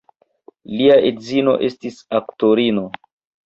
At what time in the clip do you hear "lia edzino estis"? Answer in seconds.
0.79-2.03